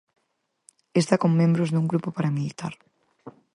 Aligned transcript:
Esta 1.01 1.19
con 1.21 1.31
membros 1.41 1.69
dun 1.71 1.89
grupo 1.91 2.09
paramilitar. 2.17 2.73